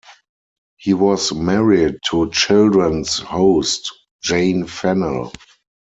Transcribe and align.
He 0.77 0.95
was 0.95 1.31
married 1.31 1.99
to 2.09 2.31
children's 2.31 3.19
host 3.19 3.93
Jane 4.23 4.65
Fennell. 4.65 5.31